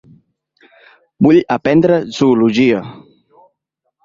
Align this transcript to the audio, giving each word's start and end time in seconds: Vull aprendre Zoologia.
Vull 1.27 1.39
aprendre 1.57 2.01
Zoologia. 2.17 2.81